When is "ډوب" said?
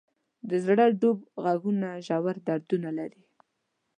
0.99-1.19